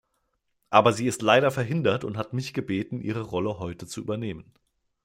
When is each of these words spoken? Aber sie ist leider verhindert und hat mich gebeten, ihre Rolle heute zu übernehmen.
Aber 0.71 0.93
sie 0.93 1.05
ist 1.05 1.21
leider 1.21 1.51
verhindert 1.51 2.03
und 2.03 2.17
hat 2.17 2.33
mich 2.33 2.55
gebeten, 2.55 3.01
ihre 3.01 3.21
Rolle 3.21 3.59
heute 3.59 3.85
zu 3.85 4.01
übernehmen. 4.01 4.51